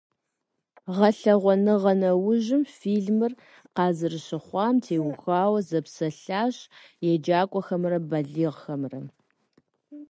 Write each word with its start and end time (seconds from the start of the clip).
Гъэлъэгъуэныгъэ 0.95 1.93
нэужьым 2.01 2.63
фильмыр 2.77 3.33
къазэрыщыхъуам 3.75 4.75
теухуауэ 4.83 5.59
зэпсэлъащ 5.67 6.55
еджакӀуэхэмрэ 7.11 7.97
балигъхэмрэ. 8.09 8.99